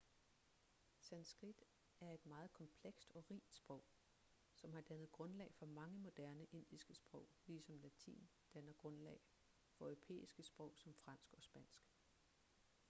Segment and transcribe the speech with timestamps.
[0.99, 1.63] sanskrit
[1.99, 3.83] er et meget komplekst og rigt sprog
[4.55, 9.19] som har dannet grundlag for mange moderne indiske sprog ligesom latin danner grundlag
[9.71, 11.89] for europæiske sprog som fransk og spansk